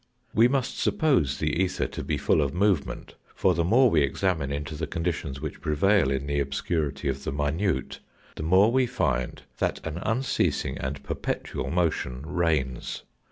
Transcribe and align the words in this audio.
We 0.33 0.47
must 0.47 0.79
suppose 0.79 1.37
the 1.37 1.61
ether 1.61 1.85
to 1.85 2.03
be 2.03 2.17
full 2.17 2.41
of 2.41 2.55
movement, 2.55 3.13
for 3.35 3.53
the 3.53 3.63
more 3.63 3.91
we 3.91 4.01
examine 4.01 4.51
into 4.51 4.73
the 4.73 4.87
conditions 4.87 5.39
which 5.39 5.61
prevail 5.61 6.09
in 6.09 6.25
the 6.25 6.39
obscurity 6.39 7.07
of 7.07 7.23
the 7.23 7.31
minute, 7.31 7.99
the 8.35 8.41
more 8.41 8.71
we 8.71 8.87
find 8.87 9.43
that 9.59 9.79
an 9.85 9.99
unceasing 9.99 10.79
and 10.79 11.03
perpetual 11.03 11.69
motion 11.69 12.23
reigns. 12.25 13.03